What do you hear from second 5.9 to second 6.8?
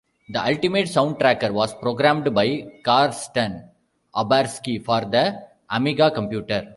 computer.